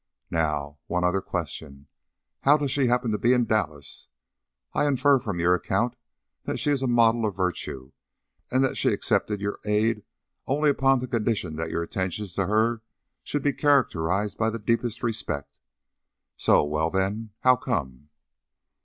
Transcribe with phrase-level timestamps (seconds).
[0.31, 1.85] Now, one other question
[2.39, 4.07] how does she happen to be in Dallas?
[4.73, 5.95] I infer from your account
[6.45, 7.91] that she is a model of virtue,
[8.49, 10.01] and that she accepted your aid
[10.47, 12.81] only upon the condition that your attentions to her
[13.23, 15.59] should be characterized by the deepest respect.
[16.35, 16.63] So?
[16.63, 18.09] Well then, 'how come'?"